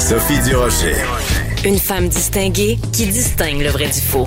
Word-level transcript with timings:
Sophie 0.00 0.40
Durocher. 0.48 0.94
Une 1.62 1.78
femme 1.78 2.08
distinguée 2.08 2.78
qui 2.90 3.06
distingue 3.06 3.60
le 3.60 3.68
vrai 3.68 3.84
du 3.84 4.00
faux. 4.00 4.24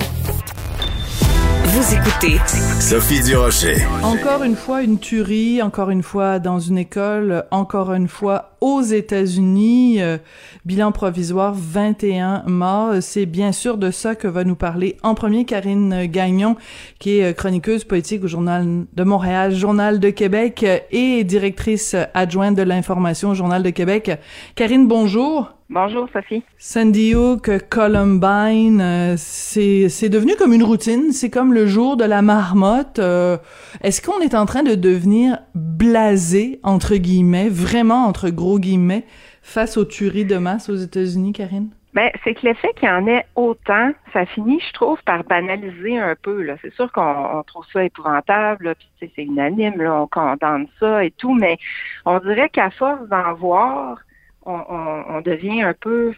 Vous 1.64 1.94
écoutez 1.94 2.38
Sophie 2.80 3.20
Durocher. 3.20 3.84
Encore 4.04 4.44
une 4.44 4.54
fois, 4.54 4.82
une 4.82 5.00
tuerie, 5.00 5.60
encore 5.62 5.90
une 5.90 6.04
fois 6.04 6.38
dans 6.38 6.60
une 6.60 6.78
école, 6.78 7.44
encore 7.50 7.92
une 7.92 8.06
fois 8.06 8.53
aux 8.64 8.80
États-Unis. 8.80 10.00
Euh, 10.00 10.16
bilan 10.64 10.90
provisoire, 10.90 11.52
21 11.54 12.44
morts. 12.46 12.94
C'est 13.02 13.26
bien 13.26 13.52
sûr 13.52 13.76
de 13.76 13.90
ça 13.90 14.14
que 14.14 14.26
va 14.26 14.42
nous 14.42 14.54
parler 14.54 14.96
en 15.02 15.14
premier 15.14 15.44
Karine 15.44 16.06
Gagnon, 16.06 16.56
qui 16.98 17.18
est 17.18 17.24
euh, 17.24 17.32
chroniqueuse 17.34 17.84
politique 17.84 18.24
au 18.24 18.26
Journal 18.26 18.86
de 18.90 19.04
Montréal, 19.04 19.54
Journal 19.54 20.00
de 20.00 20.08
Québec 20.08 20.62
euh, 20.62 20.78
et 20.90 21.24
directrice 21.24 21.94
adjointe 22.14 22.56
de 22.56 22.62
l'information 22.62 23.30
au 23.30 23.34
Journal 23.34 23.62
de 23.62 23.70
Québec. 23.70 24.10
Karine, 24.54 24.88
bonjour. 24.88 25.54
Bonjour, 25.70 26.06
Sophie. 26.12 26.42
Sandy 26.58 27.14
Hook, 27.14 27.50
Columbine, 27.70 28.82
euh, 28.82 29.14
c'est, 29.16 29.88
c'est 29.88 30.10
devenu 30.10 30.36
comme 30.36 30.52
une 30.52 30.62
routine. 30.62 31.10
C'est 31.10 31.30
comme 31.30 31.54
le 31.54 31.66
jour 31.66 31.96
de 31.96 32.04
la 32.04 32.20
marmotte. 32.20 32.98
Euh, 32.98 33.38
est-ce 33.80 34.02
qu'on 34.02 34.20
est 34.20 34.34
en 34.34 34.44
train 34.44 34.62
de 34.62 34.74
devenir 34.74 35.38
blasé, 35.54 36.60
entre 36.64 36.96
guillemets, 36.96 37.48
vraiment 37.48 38.04
entre 38.04 38.28
gros 38.28 38.53
guillemets, 38.58 39.04
face 39.42 39.76
aux 39.76 39.84
tueries 39.84 40.24
de 40.24 40.36
masse 40.36 40.68
aux 40.68 40.76
États-Unis, 40.76 41.32
Karine? 41.32 41.70
Ben, 41.94 42.10
c'est 42.24 42.34
que 42.34 42.44
l'effet 42.44 42.72
qu'il 42.74 42.88
y 42.88 42.92
en 42.92 43.06
ait 43.06 43.24
autant, 43.36 43.92
ça 44.12 44.26
finit, 44.26 44.60
je 44.66 44.72
trouve, 44.72 45.00
par 45.04 45.22
banaliser 45.22 45.96
un 45.96 46.16
peu. 46.20 46.42
Là. 46.42 46.56
C'est 46.60 46.74
sûr 46.74 46.90
qu'on 46.90 47.44
trouve 47.46 47.64
ça 47.72 47.84
épouvantable, 47.84 48.74
puis 48.74 49.10
c'est 49.16 49.22
unanime, 49.22 49.80
là, 49.80 50.02
on 50.02 50.08
condamne 50.08 50.66
ça 50.80 51.04
et 51.04 51.12
tout, 51.12 51.34
mais 51.34 51.56
on 52.04 52.18
dirait 52.18 52.48
qu'à 52.48 52.70
force 52.70 53.08
d'en 53.08 53.34
voir, 53.34 53.98
on, 54.44 54.60
on, 55.08 55.20
devient 55.20 55.62
un 55.62 55.72
peu 55.72 56.12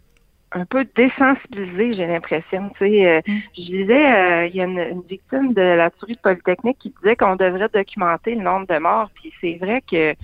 un 0.53 0.64
peu 0.64 0.87
désensibilisé, 0.97 1.95
j'ai 1.95 2.07
l'impression. 2.07 2.70
Tu 2.79 2.87
sais, 2.87 3.07
euh, 3.07 3.20
mm. 3.27 3.41
je 3.57 3.62
disais, 3.62 4.14
euh, 4.14 4.47
il 4.47 4.57
y 4.57 4.61
a 4.61 4.64
une, 4.64 5.03
victime 5.03 5.53
de 5.53 5.61
la 5.61 5.91
tuerie 5.91 6.14
de 6.14 6.20
Polytechnique 6.20 6.79
qui 6.79 6.95
disait 7.03 7.17
qu'on 7.17 7.36
devrait 7.36 7.68
documenter 7.68 8.35
le 8.35 8.42
nombre 8.42 8.67
de 8.67 8.79
morts. 8.79 9.11
Puis 9.14 9.33
c'est 9.41 9.58
vrai 9.61 9.83
que, 9.83 10.14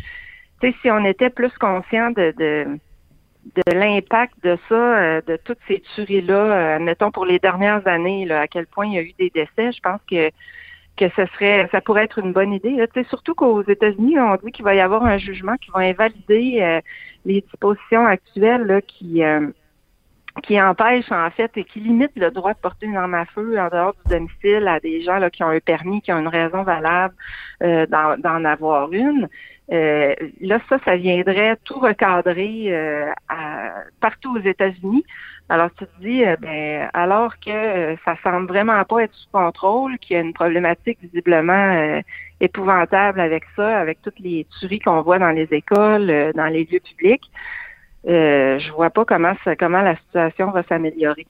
sais, 0.67 0.75
si 0.83 0.91
on 0.91 1.05
était 1.05 1.31
plus 1.31 1.53
conscient 1.59 2.11
de, 2.11 2.35
de, 2.39 2.67
de 3.55 3.73
l'impact 3.73 4.35
de 4.43 4.57
ça, 4.69 4.75
euh, 4.75 5.21
de 5.27 5.37
toutes 5.45 5.59
ces 5.69 5.83
tueries-là, 5.95 6.77
admettons 6.77 7.11
pour 7.11 7.27
les 7.27 7.39
dernières 7.39 7.87
années, 7.87 8.25
là, 8.25 8.41
à 8.41 8.47
quel 8.47 8.67
point 8.67 8.87
il 8.87 8.95
y 8.95 8.99
a 8.99 9.03
eu 9.03 9.13
des 9.19 9.31
décès, 9.31 9.73
je 9.73 9.81
pense 9.81 10.01
que 10.09 10.31
que 10.97 11.09
ce 11.17 11.27
serait, 11.35 11.69
ça 11.73 11.81
pourrait 11.81 12.05
être 12.05 12.19
une 12.19 12.33
bonne 12.33 12.53
idée. 12.53 12.85
sais 12.95 13.05
surtout 13.05 13.35
qu'aux 13.35 13.63
États-Unis, 13.63 14.19
on 14.19 14.37
dit 14.37 14.53
qu'il 14.53 14.65
va 14.65 14.75
y 14.75 14.81
avoir 14.81 15.05
un 15.05 15.19
jugement 15.19 15.57
qui 15.57 15.71
va 15.71 15.81
invalider 15.81 16.59
euh, 16.61 16.81
les 17.25 17.41
dispositions 17.41 18.07
actuelles 18.07 18.65
là, 18.65 18.83
qui 18.83 19.23
euh, 19.23 19.49
qui 20.43 20.61
empêchent 20.61 21.13
en 21.13 21.31
fait 21.31 21.51
et 21.57 21.65
qui 21.65 21.81
limitent 21.81 22.17
le 22.17 22.31
droit 22.31 22.55
de 22.55 22.59
porter 22.59 22.87
une 22.87 22.97
arme 22.97 23.15
à 23.15 23.27
feu 23.27 23.59
en 23.59 23.69
dehors 23.69 23.95
du 24.05 24.15
domicile 24.15 24.67
à 24.67 24.81
des 24.81 25.03
gens 25.03 25.19
là, 25.19 25.31
qui 25.31 25.45
ont 25.45 25.49
un 25.49 25.61
permis, 25.61 26.01
qui 26.01 26.13
ont 26.13 26.19
une 26.19 26.29
raison 26.29 26.63
valable 26.63 27.15
euh, 27.63 27.87
d'en 27.87 28.45
avoir 28.45 28.93
une. 28.93 29.29
là, 29.69 30.59
ça, 30.69 30.79
ça 30.85 30.97
viendrait 30.97 31.57
tout 31.65 31.79
recadrer 31.79 32.75
partout 34.01 34.37
aux 34.37 34.41
États-Unis. 34.41 35.05
Alors 35.53 35.69
tu 35.77 35.85
te 35.85 36.01
dis, 36.01 36.25
euh, 36.25 36.37
ben, 36.41 36.89
alors 36.95 37.39
que 37.39 37.51
euh, 37.51 37.97
ça 38.07 38.17
semble 38.23 38.47
vraiment 38.47 38.83
pas 38.85 39.01
être 39.01 39.15
sous 39.15 39.29
contrôle, 39.31 39.99
qu'il 39.99 40.17
y 40.17 40.19
a 40.19 40.23
une 40.23 40.33
problématique 40.33 40.99
visiblement 41.03 41.53
euh, 41.53 42.01
épouvantable 42.41 43.21
avec 43.21 43.45
ça, 43.55 43.79
avec 43.79 44.01
toutes 44.01 44.19
les 44.19 44.47
tueries 44.59 44.79
qu'on 44.79 45.03
voit 45.03 45.19
dans 45.19 45.31
les 45.31 45.49
écoles, 45.53 46.33
dans 46.35 46.47
les 46.47 46.65
lieux 46.65 46.81
publics, 46.81 47.31
je 48.05 48.73
vois 48.73 48.91
pas 48.91 49.05
comment 49.05 49.35
ça, 49.45 49.57
comment 49.57 49.83
la 49.83 49.97
situation 49.97 50.51
va 50.51 50.63
s'améliorer. 50.65 51.27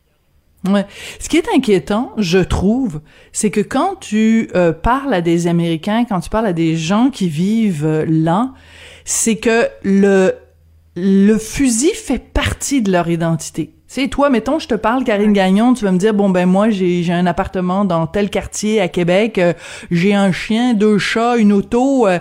Ouais. 0.68 0.86
Ce 1.18 1.28
qui 1.28 1.38
est 1.38 1.48
inquiétant, 1.54 2.12
je 2.18 2.38
trouve, 2.38 3.00
c'est 3.32 3.50
que 3.50 3.60
quand 3.60 3.96
tu 3.96 4.48
parles 4.82 5.12
à 5.12 5.20
des 5.20 5.48
Américains, 5.48 6.04
quand 6.08 6.20
tu 6.20 6.30
parles 6.30 6.46
à 6.46 6.52
des 6.52 6.76
gens 6.76 7.10
qui 7.10 7.28
vivent 7.28 8.04
là, 8.06 8.52
c'est 9.04 9.36
que 9.36 9.66
le 9.82 10.34
le 10.94 11.38
fusil 11.38 11.92
fait 11.94 12.18
partie 12.18 12.82
de 12.82 12.92
leur 12.92 13.08
identité. 13.08 13.72
C'est 13.86 14.08
toi, 14.08 14.30
mettons, 14.30 14.58
je 14.58 14.68
te 14.68 14.74
parle, 14.74 15.04
Karine 15.04 15.32
Gagnon, 15.32 15.74
tu 15.74 15.84
vas 15.84 15.92
me 15.92 15.98
dire, 15.98 16.14
bon, 16.14 16.30
ben 16.30 16.46
moi, 16.46 16.70
j'ai 16.70 17.10
un 17.12 17.26
appartement 17.26 17.84
dans 17.84 18.06
tel 18.06 18.30
quartier 18.30 18.80
à 18.80 18.88
Québec, 18.88 19.38
euh, 19.38 19.52
j'ai 19.90 20.14
un 20.14 20.32
chien, 20.32 20.74
deux 20.74 20.98
chats, 20.98 21.36
une 21.36 21.52
auto. 21.52 22.06
Euh, 22.06 22.18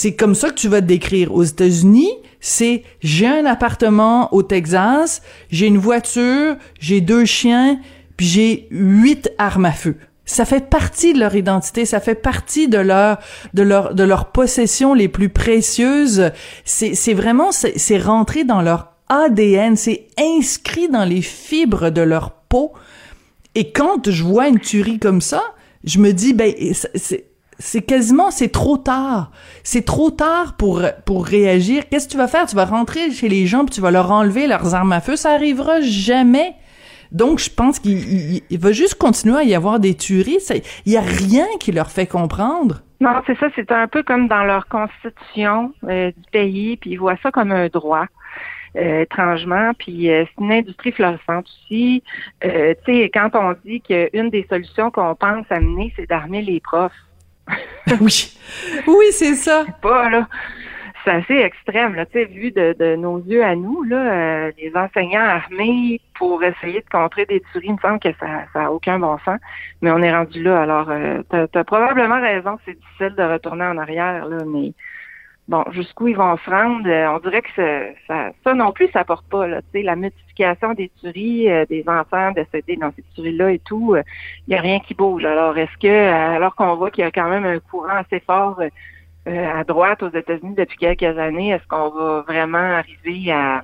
c'est 0.00 0.14
comme 0.14 0.36
ça 0.36 0.50
que 0.50 0.54
tu 0.54 0.68
vas 0.68 0.80
te 0.80 0.86
décrire. 0.86 1.34
Aux 1.34 1.42
États-Unis, 1.42 2.12
c'est 2.38 2.84
j'ai 3.00 3.26
un 3.26 3.44
appartement 3.46 4.32
au 4.32 4.44
Texas, 4.44 5.22
j'ai 5.50 5.66
une 5.66 5.76
voiture, 5.76 6.54
j'ai 6.78 7.00
deux 7.00 7.24
chiens, 7.24 7.80
puis 8.16 8.24
j'ai 8.24 8.68
huit 8.70 9.28
armes 9.38 9.64
à 9.64 9.72
feu. 9.72 9.96
Ça 10.24 10.44
fait 10.44 10.70
partie 10.70 11.14
de 11.14 11.18
leur 11.18 11.34
identité, 11.34 11.84
ça 11.84 11.98
fait 11.98 12.14
partie 12.14 12.68
de 12.68 12.78
leur 12.78 13.18
de 13.54 13.62
leur 13.64 13.92
de 13.92 14.04
leurs 14.04 14.30
possessions 14.30 14.94
les 14.94 15.08
plus 15.08 15.30
précieuses. 15.30 16.30
C'est 16.64 16.94
c'est 16.94 17.14
vraiment 17.14 17.50
c'est 17.50 17.98
rentré 17.98 18.44
dans 18.44 18.62
leur 18.62 18.92
ADN, 19.08 19.74
c'est 19.74 20.06
inscrit 20.16 20.88
dans 20.88 21.06
les 21.06 21.22
fibres 21.22 21.90
de 21.90 22.02
leur 22.02 22.30
peau. 22.48 22.72
Et 23.56 23.72
quand 23.72 24.08
je 24.08 24.22
vois 24.22 24.46
une 24.46 24.60
tuerie 24.60 25.00
comme 25.00 25.20
ça, 25.20 25.42
je 25.84 25.98
me 25.98 26.12
dis, 26.12 26.34
ben, 26.34 26.52
c'est, 26.94 27.27
c'est 27.58 27.82
quasiment, 27.82 28.30
c'est 28.30 28.50
trop 28.50 28.76
tard. 28.76 29.30
C'est 29.64 29.84
trop 29.84 30.10
tard 30.10 30.56
pour, 30.56 30.82
pour 31.04 31.26
réagir. 31.26 31.88
Qu'est-ce 31.88 32.06
que 32.06 32.12
tu 32.12 32.18
vas 32.18 32.28
faire? 32.28 32.46
Tu 32.46 32.56
vas 32.56 32.64
rentrer 32.64 33.10
chez 33.10 33.28
les 33.28 33.46
gens 33.46 33.64
puis 33.64 33.74
tu 33.74 33.80
vas 33.80 33.90
leur 33.90 34.10
enlever 34.10 34.46
leurs 34.46 34.74
armes 34.74 34.92
à 34.92 35.00
feu. 35.00 35.16
Ça 35.16 35.32
arrivera 35.32 35.80
jamais. 35.80 36.54
Donc, 37.10 37.38
je 37.38 37.50
pense 37.50 37.78
qu'il 37.78 38.42
va 38.58 38.72
juste 38.72 38.94
continuer 38.96 39.38
à 39.38 39.42
y 39.42 39.54
avoir 39.54 39.80
des 39.80 39.94
tueries. 39.94 40.38
Il 40.84 40.92
y 40.92 40.96
a 40.96 41.00
rien 41.00 41.46
qui 41.58 41.72
leur 41.72 41.90
fait 41.90 42.06
comprendre. 42.06 42.82
Non, 43.00 43.22
c'est 43.26 43.38
ça. 43.38 43.46
C'est 43.56 43.72
un 43.72 43.88
peu 43.88 44.02
comme 44.02 44.28
dans 44.28 44.44
leur 44.44 44.68
constitution 44.68 45.72
euh, 45.84 46.10
du 46.10 46.30
pays, 46.30 46.76
puis 46.76 46.90
ils 46.90 46.96
voient 46.96 47.16
ça 47.22 47.30
comme 47.30 47.50
un 47.50 47.68
droit. 47.68 48.06
Euh, 48.76 49.02
étrangement. 49.02 49.72
Puis 49.78 50.10
euh, 50.10 50.24
c'est 50.26 50.44
une 50.44 50.52
industrie 50.52 50.92
florissante 50.92 51.46
aussi. 51.46 52.02
Euh, 52.44 52.74
tu 52.84 52.92
sais, 52.92 53.10
quand 53.12 53.30
on 53.34 53.54
dit 53.64 53.80
qu'une 53.80 54.28
des 54.30 54.46
solutions 54.48 54.90
qu'on 54.90 55.14
pense 55.14 55.46
amener, 55.50 55.92
c'est 55.96 56.06
d'armer 56.06 56.42
les 56.42 56.60
profs. 56.60 56.92
oui, 58.00 58.36
oui, 58.86 59.06
c'est 59.10 59.34
ça. 59.34 59.64
pas 59.82 60.08
là. 60.10 60.28
C'est 61.04 61.12
assez 61.12 61.36
extrême, 61.36 61.94
là, 61.94 62.04
tu 62.06 62.12
sais, 62.14 62.24
vu 62.24 62.50
de, 62.50 62.96
nos 62.96 63.18
yeux 63.20 63.42
à 63.42 63.54
nous, 63.54 63.82
là, 63.84 64.50
les 64.50 64.72
enseignants 64.74 65.22
armés 65.24 66.00
pour 66.14 66.42
essayer 66.42 66.80
de 66.80 66.88
contrer 66.90 67.24
des 67.24 67.40
tueries, 67.52 67.68
il 67.68 67.74
me 67.74 67.78
semble 67.78 68.00
que 68.00 68.08
ça 68.18 68.44
n'a 68.54 68.70
aucun 68.72 68.98
bon 68.98 69.16
sens. 69.24 69.38
Mais 69.80 69.90
on 69.90 70.02
est 70.02 70.12
rendu 70.12 70.42
là. 70.42 70.62
Alors, 70.62 70.90
as, 70.90 71.64
probablement 71.64 72.20
raison, 72.20 72.58
c'est 72.66 72.74
difficile 72.74 73.14
de 73.16 73.22
retourner 73.22 73.64
en 73.64 73.78
arrière, 73.78 74.26
là, 74.26 74.38
mais 74.44 74.72
bon, 75.48 75.64
jusqu'où 75.72 76.08
ils 76.08 76.16
vont 76.16 76.36
se 76.36 76.50
rendre, 76.50 76.88
euh, 76.88 77.10
on 77.10 77.18
dirait 77.18 77.42
que 77.42 77.48
ça, 78.06 78.30
ça, 78.44 78.54
non 78.54 78.72
plus, 78.72 78.88
ça 78.92 79.04
porte 79.04 79.26
pas. 79.28 79.46
Là, 79.46 79.60
la 79.74 79.96
multiplication 79.96 80.74
des 80.74 80.90
tueries, 81.00 81.50
euh, 81.50 81.64
des 81.66 81.84
enfants 81.88 82.30
décédés 82.32 82.76
dans 82.76 82.92
ces 82.94 83.04
tueries-là 83.14 83.52
et 83.52 83.58
tout, 83.60 83.94
il 83.96 83.98
euh, 83.98 84.02
n'y 84.48 84.54
a 84.54 84.60
rien 84.60 84.78
qui 84.80 84.94
bouge. 84.94 85.24
Alors, 85.24 85.56
est-ce 85.58 85.76
que, 85.80 85.88
alors 85.88 86.54
qu'on 86.54 86.76
voit 86.76 86.90
qu'il 86.90 87.02
y 87.02 87.06
a 87.06 87.10
quand 87.10 87.28
même 87.28 87.44
un 87.44 87.58
courant 87.58 87.96
assez 87.96 88.20
fort 88.20 88.60
à 89.26 89.62
droite 89.64 90.02
aux 90.02 90.08
États-Unis 90.08 90.54
depuis 90.56 90.78
quelques 90.78 91.18
années, 91.18 91.50
est-ce 91.50 91.66
qu'on 91.68 91.90
va 91.90 92.22
vraiment 92.26 92.58
arriver 92.58 93.30
à 93.30 93.60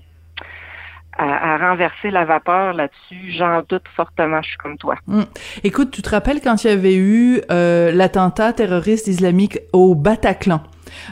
à, 1.19 1.59
renverser 1.59 2.11
la 2.11 2.25
vapeur 2.25 2.73
là-dessus? 2.73 3.33
J'en 3.37 3.63
doute 3.69 3.85
fortement, 3.97 4.43
je 4.43 4.49
suis 4.49 4.59
comme 4.59 4.77
toi. 4.77 4.97
Hmm. 5.07 5.23
Écoute, 5.63 5.91
tu 5.91 6.03
te 6.03 6.11
rappelles 6.11 6.41
quand 6.41 6.65
il 6.65 6.71
y 6.71 6.73
avait 6.73 6.97
eu 6.97 7.41
euh, 7.51 7.93
l'attentat 7.93 8.53
terroriste 8.53 9.07
islamique 9.07 9.59
au 9.73 9.95
Bataclan? 9.95 10.61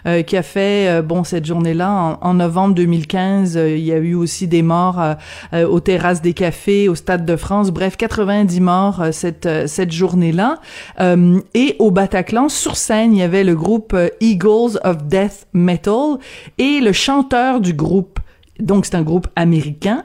Euh, 0.06 0.22
qui 0.22 0.36
a 0.36 0.42
fait 0.42 0.88
euh, 0.88 1.02
bon 1.02 1.24
cette 1.24 1.44
journée-là 1.44 2.18
en, 2.20 2.34
novembre 2.34 2.74
2015 2.74 3.54
il 3.54 3.78
y 3.78 3.92
a 3.92 3.98
eu 3.98 4.14
aussi 4.14 4.48
des 4.48 4.62
morts 4.62 5.00
aux 5.52 5.80
terrasses 5.80 6.22
des 6.22 6.32
cafés 6.32 6.88
au 6.88 6.94
stade 6.94 7.24
de 7.26 7.36
France. 7.36 7.70
Bref 7.70 7.96
90 7.96 8.60
morts 8.60 9.04
cette 9.12 9.48
cette 9.66 9.92
journée-là. 9.92 10.58
Et 11.54 11.76
au 11.78 11.90
Bataclan 11.90 12.48
sur 12.48 12.76
scène 12.76 13.12
il 13.12 13.18
y 13.18 13.22
avait 13.22 13.44
le 13.44 13.54
groupe 13.54 13.96
Eagles 14.20 14.78
of 14.84 15.04
Death 15.04 15.46
Metal 15.52 16.18
et 16.58 16.80
le 16.80 16.92
chanteur 16.92 17.60
du 17.60 17.74
groupe. 17.74 18.18
Donc 18.58 18.86
c'est 18.86 18.94
un 18.94 19.02
groupe 19.02 19.28
américain 19.36 20.04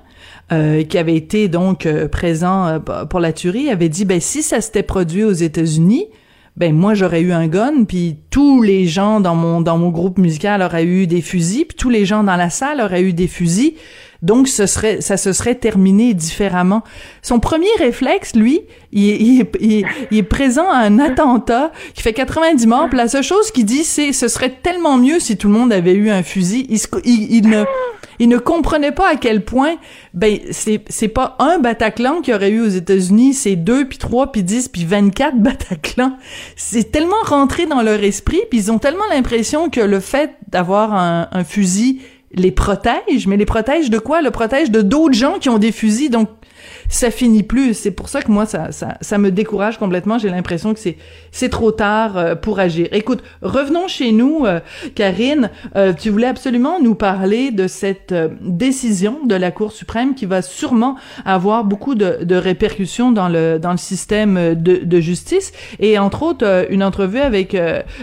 euh, 0.53 0.83
qui 0.83 0.97
avait 0.97 1.17
été 1.17 1.49
donc 1.49 1.85
euh, 1.85 2.07
présent 2.07 2.67
euh, 2.67 2.79
pour 2.79 3.19
la 3.19 3.33
tuerie, 3.33 3.69
avait 3.69 3.89
dit 3.89 4.05
ben 4.05 4.21
si 4.21 4.41
ça 4.41 4.61
s'était 4.61 4.81
produit 4.81 5.25
aux 5.25 5.33
États-Unis, 5.33 6.07
ben 6.57 6.75
moi 6.75 6.95
j'aurais 6.95 7.21
eu 7.21 7.31
un 7.31 7.47
gun, 7.47 7.83
puis 7.87 8.17
tous 8.31 8.63
les 8.63 8.87
gens 8.87 9.19
dans 9.19 9.35
mon 9.35 9.61
dans 9.61 9.77
mon 9.77 9.89
groupe 9.89 10.17
musical 10.17 10.63
auraient 10.63 10.85
eu 10.85 11.05
des 11.05 11.21
fusils, 11.21 11.65
puis 11.65 11.77
tous 11.77 11.89
les 11.89 12.05
gens 12.05 12.23
dans 12.23 12.35
la 12.35 12.49
salle 12.49 12.81
auraient 12.81 13.03
eu 13.03 13.13
des 13.13 13.27
fusils. 13.27 13.75
Donc, 14.21 14.47
ce 14.47 14.65
serait, 14.65 15.01
ça 15.01 15.17
se 15.17 15.33
serait 15.33 15.55
terminé 15.55 16.13
différemment. 16.13 16.83
Son 17.21 17.39
premier 17.39 17.67
réflexe, 17.77 18.35
lui, 18.35 18.61
il, 18.91 19.45
il, 19.59 19.85
il, 20.11 20.17
est 20.17 20.23
présent 20.23 20.69
à 20.69 20.77
un 20.77 20.99
attentat 20.99 21.71
qui 21.93 22.01
fait 22.01 22.13
90 22.13 22.67
morts. 22.67 22.87
Puis 22.89 22.97
la 22.97 23.07
seule 23.07 23.23
chose 23.23 23.51
qu'il 23.51 23.65
dit, 23.65 23.83
c'est 23.83 24.13
ce 24.13 24.27
serait 24.27 24.55
tellement 24.63 24.97
mieux 24.97 25.19
si 25.19 25.37
tout 25.37 25.47
le 25.47 25.53
monde 25.53 25.71
avait 25.71 25.93
eu 25.93 26.09
un 26.09 26.23
fusil. 26.23 26.67
Il, 27.05 27.47
ne, 27.47 27.63
il 28.19 28.29
ne 28.29 28.37
comprenait 28.37 28.91
pas 28.91 29.09
à 29.09 29.15
quel 29.15 29.43
point, 29.43 29.75
ben, 30.13 30.39
c'est, 30.51 30.83
c'est 30.89 31.07
pas 31.07 31.35
un 31.39 31.59
Bataclan 31.59 32.21
qu'il 32.21 32.33
y 32.33 32.35
aurait 32.35 32.49
eu 32.49 32.61
aux 32.61 32.67
États-Unis, 32.67 33.33
c'est 33.33 33.55
deux, 33.55 33.87
puis 33.87 33.97
trois, 33.97 34.31
puis 34.31 34.43
dix, 34.43 34.67
puis 34.67 34.85
24 34.85 35.37
Bataclan. 35.37 36.17
C'est 36.55 36.91
tellement 36.91 37.21
rentré 37.23 37.65
dans 37.65 37.81
leur 37.81 38.03
esprit, 38.03 38.41
puis 38.49 38.59
ils 38.59 38.71
ont 38.71 38.79
tellement 38.79 39.05
l'impression 39.11 39.69
que 39.69 39.81
le 39.81 39.99
fait 39.99 40.31
d'avoir 40.47 40.93
un, 40.93 41.27
un 41.31 41.43
fusil 41.43 42.01
les 42.37 42.51
protège, 42.51 43.27
mais 43.27 43.37
les 43.37 43.45
protège 43.45 43.89
de 43.89 43.99
quoi? 43.99 44.21
Le 44.21 44.31
protège 44.31 44.71
de 44.71 44.81
d'autres 44.81 45.15
gens 45.15 45.39
qui 45.39 45.49
ont 45.49 45.57
des 45.57 45.71
fusils, 45.71 46.09
donc 46.09 46.29
ça 46.89 47.11
finit 47.11 47.43
plus. 47.43 47.73
C'est 47.73 47.91
pour 47.91 48.09
ça 48.09 48.21
que 48.21 48.31
moi, 48.31 48.45
ça, 48.45 48.71
ça, 48.71 48.97
ça 49.01 49.17
me 49.17 49.31
décourage 49.31 49.77
complètement. 49.77 50.17
J'ai 50.17 50.29
l'impression 50.29 50.73
que 50.73 50.79
c'est, 50.79 50.97
c'est 51.31 51.49
trop 51.49 51.71
tard 51.71 52.17
euh, 52.17 52.35
pour 52.35 52.59
agir. 52.59 52.87
Écoute, 52.91 53.23
revenons 53.41 53.87
chez 53.87 54.11
nous, 54.11 54.45
euh, 54.45 54.59
Karine. 54.95 55.49
Euh, 55.75 55.93
tu 55.93 56.09
voulais 56.09 56.27
absolument 56.27 56.79
nous 56.81 56.95
parler 56.95 57.51
de 57.51 57.67
cette 57.67 58.13
décision 58.41 59.25
de 59.25 59.35
la 59.35 59.51
Cour 59.51 59.71
suprême 59.71 60.15
qui 60.15 60.25
va 60.25 60.41
sûrement 60.41 60.95
avoir 61.25 61.63
beaucoup 61.63 61.95
de, 61.95 62.35
répercussions 62.35 63.11
dans 63.11 63.29
le, 63.29 63.57
dans 63.57 63.71
le 63.71 63.77
système 63.77 64.55
de, 64.55 64.77
de 64.83 64.99
justice. 64.99 65.51
Et 65.79 65.97
entre 65.97 66.23
autres, 66.23 66.67
une 66.69 66.83
entrevue 66.83 67.19
avec 67.19 67.57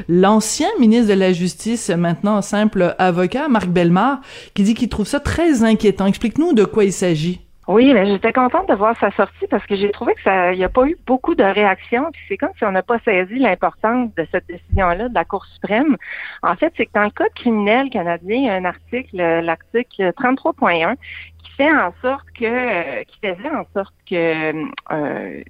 l'ancien 0.09 0.69
ministre 0.81 1.09
de 1.09 1.19
la 1.19 1.33
Justice, 1.33 1.91
maintenant 1.91 2.43
simple 2.43 2.95
avocat, 2.99 3.49
Marc 3.49 3.69
Bellemare, 3.69 4.21
qui 4.55 4.63
dit 4.65 4.75
qu'il 4.75 4.89
trouve 4.89 5.07
ça 5.07 5.21
très 5.21 5.63
inquiétant. 5.63 6.07
Explique-nous 6.07 6.53
de 6.53 6.65
quoi 6.65 6.85
il 6.85 6.93
s'agit. 6.93 7.44
Oui, 7.67 7.95
mais 7.95 8.07
j'étais 8.07 8.33
contente 8.33 8.69
de 8.69 8.75
voir 8.75 8.95
sa 8.99 9.11
sortie 9.13 9.47
parce 9.49 9.65
que 9.65 9.75
j'ai 9.75 9.91
trouvé 9.91 10.15
que 10.15 10.23
ça, 10.23 10.53
il 10.53 10.59
n'y 10.59 10.65
a 10.65 10.69
pas 10.69 10.87
eu 10.87 10.99
beaucoup 11.07 11.35
de 11.35 11.43
réactions. 11.43 12.11
Puis 12.13 12.23
c'est 12.29 12.37
comme 12.37 12.53
si 12.59 12.65
on 12.65 12.73
n'a 12.73 12.83
pas 12.83 12.99
saisi 13.01 13.39
l'importance 13.39 14.15
de 14.15 14.27
cette 14.31 14.47
décision-là 14.47 15.09
de 15.09 15.15
la 15.15 15.25
Cour 15.25 15.47
suprême. 15.47 15.97
En 16.43 16.57
fait, 16.57 16.73
c'est 16.77 16.87
que 16.87 16.93
dans 16.95 17.05
le 17.05 17.11
code 17.11 17.33
criminel 17.35 17.89
canadien, 17.89 18.37
il 18.37 18.45
y 18.45 18.51
a 18.51 18.55
un 18.55 18.67
article, 18.67 19.17
l'article 19.17 20.13
33.1, 20.13 20.97
qui 21.43 21.53
fait 21.53 21.73
en 21.73 21.95
sorte 22.03 22.27
que, 22.39 23.03
qui 23.05 23.19
faisait 23.23 23.51
en 23.51 23.65
sorte 23.73 23.95
que 24.09 24.53
euh, 24.93 25.43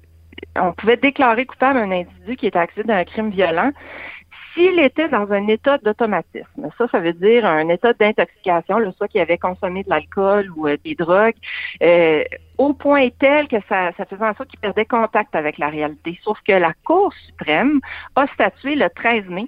on 0.55 0.71
pouvait 0.71 0.97
déclarer 0.97 1.45
coupable 1.45 1.79
un 1.79 1.91
individu 1.91 2.37
qui 2.37 2.45
est 2.45 2.55
accusé 2.55 2.83
d'un 2.83 3.03
crime 3.03 3.29
violent 3.29 3.71
s'il 4.55 4.79
était 4.79 5.09
dans 5.09 5.31
un 5.31 5.47
état 5.47 5.77
d'automatisme, 5.77 6.69
ça, 6.77 6.87
ça 6.87 6.99
veut 6.99 7.13
dire 7.13 7.45
un 7.45 7.67
état 7.69 7.93
d'intoxication, 7.93 8.91
soit 8.93 9.07
qu'il 9.07 9.21
avait 9.21 9.37
consommé 9.37 9.83
de 9.83 9.89
l'alcool 9.89 10.49
ou 10.55 10.67
euh, 10.67 10.77
des 10.83 10.95
drogues, 10.95 11.35
euh, 11.83 12.23
au 12.57 12.73
point 12.73 13.09
tel 13.19 13.47
que 13.47 13.57
ça, 13.67 13.91
ça 13.97 14.05
faisait 14.05 14.25
en 14.25 14.33
sorte 14.33 14.49
qu'il 14.49 14.59
perdait 14.59 14.85
contact 14.85 15.35
avec 15.35 15.57
la 15.57 15.69
réalité. 15.69 16.17
Sauf 16.23 16.39
que 16.47 16.53
la 16.53 16.73
Cour 16.85 17.13
suprême 17.27 17.81
a 18.15 18.25
statué 18.27 18.75
le 18.75 18.89
13 18.89 19.25
mai 19.27 19.47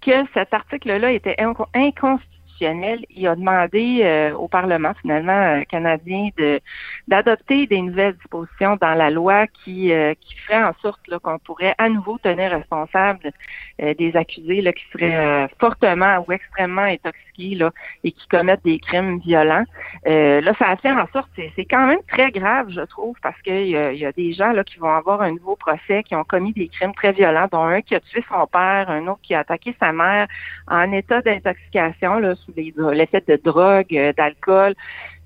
que 0.00 0.26
cet 0.34 0.52
article-là 0.52 1.12
était 1.12 1.36
inconstitutionnel 1.38 2.39
il 2.60 3.26
a 3.26 3.36
demandé 3.36 4.00
euh, 4.02 4.34
au 4.34 4.48
Parlement 4.48 4.92
finalement 5.00 5.32
euh, 5.32 5.62
canadien 5.62 6.28
de 6.36 6.60
d'adopter 7.08 7.66
des 7.66 7.80
nouvelles 7.80 8.14
dispositions 8.14 8.76
dans 8.80 8.94
la 8.94 9.10
loi 9.10 9.46
qui 9.46 9.92
euh, 9.92 10.14
qui 10.20 10.34
ferait 10.36 10.62
en 10.62 10.72
sorte 10.82 11.00
qu'on 11.22 11.38
pourrait 11.38 11.74
à 11.78 11.88
nouveau 11.88 12.18
tenir 12.18 12.50
responsable 12.50 13.32
des 13.78 14.14
accusés 14.14 14.60
là, 14.60 14.72
qui 14.72 14.82
seraient 14.92 15.48
fortement 15.58 16.22
ou 16.26 16.32
extrêmement 16.32 16.82
intoxiqués 16.82 17.54
là, 17.54 17.70
et 18.04 18.12
qui 18.12 18.28
commettent 18.28 18.62
des 18.62 18.78
crimes 18.78 19.18
violents. 19.20 19.64
là, 20.04 20.52
ça 20.58 20.68
a 20.68 20.76
fait 20.76 20.92
en 20.92 21.06
sorte, 21.14 21.30
c'est 21.34 21.64
quand 21.64 21.86
même 21.86 22.02
très 22.06 22.30
grave, 22.30 22.68
je 22.68 22.82
trouve, 22.82 23.16
parce 23.22 23.40
qu'il 23.40 23.68
y, 23.68 23.76
a, 23.76 23.92
y 23.92 24.04
a 24.04 24.12
des 24.12 24.34
gens 24.34 24.52
là 24.52 24.64
qui 24.64 24.78
vont 24.78 24.94
avoir 24.94 25.22
un 25.22 25.30
nouveau 25.30 25.56
procès, 25.56 26.02
qui 26.02 26.14
ont 26.14 26.24
commis 26.24 26.52
des 26.52 26.68
crimes 26.68 26.92
très 26.94 27.12
violents, 27.12 27.48
dont 27.50 27.64
un 27.64 27.80
qui 27.80 27.94
a 27.94 28.00
tué 28.00 28.22
son 28.28 28.46
père, 28.46 28.90
un 28.90 29.06
autre 29.06 29.20
qui 29.22 29.34
a 29.34 29.40
attaqué 29.40 29.74
sa 29.80 29.92
mère 29.92 30.28
en 30.68 30.92
état 30.92 31.22
d'intoxication 31.22 32.20
là, 32.56 32.92
l'effet 32.92 33.22
de 33.26 33.36
drogue, 33.36 33.94
euh, 33.94 34.12
d'alcool. 34.12 34.74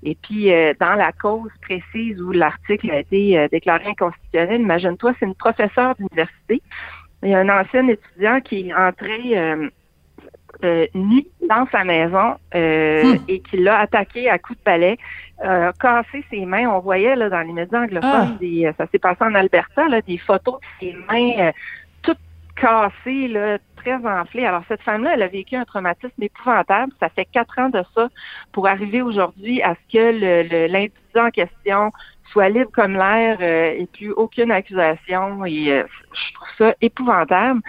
Et 0.05 0.15
puis, 0.21 0.53
euh, 0.53 0.73
dans 0.79 0.93
la 0.93 1.11
cause 1.11 1.49
précise 1.61 2.21
où 2.21 2.31
l'article 2.31 2.91
a 2.91 2.99
été 2.99 3.37
euh, 3.37 3.47
déclaré 3.51 3.87
inconstitutionnel, 3.87 4.61
imagine-toi, 4.61 5.13
c'est 5.19 5.25
une 5.25 5.35
professeure 5.35 5.95
d'université. 5.95 6.61
Il 7.23 7.29
y 7.29 7.33
a 7.33 7.39
un 7.39 7.49
ancien 7.49 7.87
étudiant 7.87 8.39
qui 8.39 8.69
est 8.69 8.73
entré 8.73 9.35
euh, 9.35 9.67
dans 10.61 11.67
sa 11.71 11.83
maison 11.83 12.35
hmm. 12.53 13.17
et 13.27 13.39
qui 13.39 13.57
l'a 13.57 13.79
attaqué 13.79 14.29
à 14.29 14.37
coups 14.37 14.59
de 14.59 14.63
balai, 14.63 14.97
cassé 15.79 16.23
ses 16.29 16.45
mains. 16.45 16.69
On 16.69 16.79
voyait 16.79 17.15
là 17.15 17.29
dans 17.29 17.41
les 17.41 17.51
médias 17.51 17.81
anglophones, 17.81 18.37
ah. 18.41 18.73
ça 18.77 18.87
s'est 18.91 18.99
passé 18.99 19.17
en 19.21 19.33
Alberta, 19.33 19.87
là, 19.87 20.01
des 20.01 20.17
photos 20.17 20.59
de 20.59 20.87
ses 20.87 20.93
mains 21.09 21.51
cassées, 22.55 23.27
là, 23.27 23.57
très 23.75 23.93
Alors, 24.45 24.63
cette 24.67 24.81
femme-là, 24.81 25.13
elle 25.13 25.21
a 25.21 25.27
vécu 25.27 25.55
un 25.55 25.65
traumatisme 25.65 26.21
épouvantable. 26.21 26.91
Ça 26.99 27.09
fait 27.09 27.25
quatre 27.25 27.59
ans 27.59 27.69
de 27.69 27.83
ça 27.93 28.09
pour 28.51 28.67
arriver 28.67 29.01
aujourd'hui 29.01 29.61
à 29.61 29.75
ce 29.75 29.93
que 29.93 30.67
l'individu 30.67 30.93
en 31.15 31.29
question 31.29 31.91
soit 32.31 32.49
libre 32.49 32.71
comme 32.73 32.93
l'air 32.93 33.37
euh, 33.41 33.75
et 33.77 33.85
plus 33.85 34.11
aucune 34.11 34.51
accusation. 34.51 35.45
Et 35.45 35.71
euh, 35.71 35.83
je 36.13 36.33
trouve 36.33 36.47
ça 36.57 36.75
épouvantable. 36.81 37.61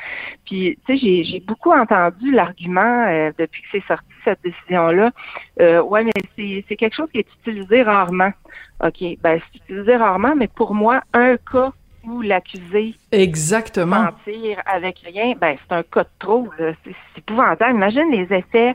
Puis, 0.44 0.78
tu 0.86 0.98
sais, 0.98 1.24
j'ai 1.24 1.40
beaucoup 1.40 1.72
entendu 1.72 2.32
l'argument 2.32 3.06
euh, 3.06 3.30
depuis 3.38 3.62
que 3.62 3.68
c'est 3.72 3.86
sorti 3.86 4.06
cette 4.24 4.42
décision-là. 4.42 5.12
ouais, 5.82 6.04
mais 6.04 6.62
c'est 6.66 6.76
quelque 6.76 6.96
chose 6.96 7.10
qui 7.12 7.18
est 7.18 7.28
utilisé 7.40 7.82
rarement. 7.82 8.32
OK, 8.82 9.02
ben 9.22 9.40
c'est 9.40 9.58
utilisé 9.58 9.96
rarement, 9.96 10.34
mais 10.34 10.48
pour 10.48 10.74
moi, 10.74 11.02
un 11.12 11.36
cas 11.36 11.72
l'accusé 12.22 12.94
Exactement. 13.12 14.02
mentir 14.02 14.62
avec 14.66 14.98
rien, 15.04 15.34
ben 15.40 15.56
c'est 15.58 15.74
un 15.74 15.82
cas 15.82 16.04
de 16.04 16.08
trop. 16.18 16.48
C'est 16.58 17.18
épouvantable. 17.18 17.74
Imagine 17.74 18.10
les 18.10 18.32
effets 18.36 18.74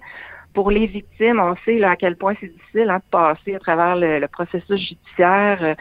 pour 0.54 0.72
les 0.72 0.88
victimes. 0.88 1.40
On 1.40 1.56
sait 1.66 1.78
là, 1.78 1.92
à 1.92 1.96
quel 1.96 2.16
point 2.16 2.34
c'est 2.40 2.52
difficile 2.52 2.90
hein, 2.90 2.98
de 2.98 3.10
passer 3.10 3.56
à 3.56 3.60
travers 3.60 3.96
le, 3.96 4.26
processus 4.28 4.80
judiciaire. 4.80 5.76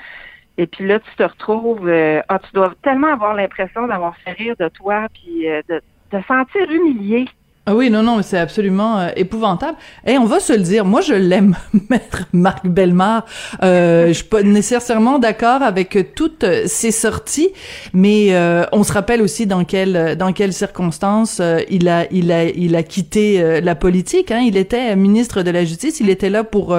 Et 0.58 0.66
puis 0.66 0.86
là, 0.86 0.98
tu 1.00 1.10
te 1.16 1.22
retrouves, 1.22 1.88
euh, 1.88 2.20
ah, 2.28 2.38
tu 2.38 2.50
dois 2.52 2.74
tellement 2.82 3.12
avoir 3.12 3.34
l'impression 3.34 3.86
d'avoir 3.86 4.16
fait 4.18 4.32
rire 4.32 4.54
de 4.58 4.68
toi, 4.68 5.06
puis 5.14 5.48
euh, 5.48 5.62
de 5.68 5.80
te 6.10 6.22
sentir 6.26 6.70
humilié 6.70 7.26
ah 7.66 7.74
oui, 7.74 7.90
non, 7.90 8.02
non, 8.02 8.22
c'est 8.22 8.38
absolument 8.38 8.98
euh, 8.98 9.08
épouvantable. 9.16 9.76
Et 10.06 10.16
on 10.16 10.24
va 10.24 10.40
se 10.40 10.54
le 10.54 10.60
dire, 10.62 10.86
moi 10.86 11.02
je 11.02 11.12
l'aime, 11.12 11.56
maître 11.90 12.24
Marc 12.32 12.66
Bellemare. 12.66 13.26
Euh, 13.62 14.08
je 14.08 14.12
suis 14.14 14.24
pas 14.24 14.42
nécessairement 14.42 15.18
d'accord 15.18 15.62
avec 15.62 16.14
toutes 16.14 16.46
ses 16.66 16.90
sorties, 16.90 17.50
mais 17.92 18.28
euh, 18.30 18.64
on 18.72 18.82
se 18.82 18.94
rappelle 18.94 19.20
aussi 19.20 19.46
dans 19.46 19.64
quelles 19.64 20.16
dans 20.16 20.32
quelles 20.32 20.54
circonstances 20.54 21.38
euh, 21.40 21.60
il 21.68 21.86
a 21.88 22.10
il 22.10 22.32
a 22.32 22.44
il 22.44 22.74
a 22.76 22.82
quitté 22.82 23.60
la 23.60 23.74
politique. 23.74 24.30
Hein. 24.30 24.40
Il 24.40 24.56
était 24.56 24.96
ministre 24.96 25.42
de 25.42 25.50
la 25.50 25.62
Justice, 25.66 26.00
il 26.00 26.08
était 26.08 26.30
là 26.30 26.44
pour 26.44 26.74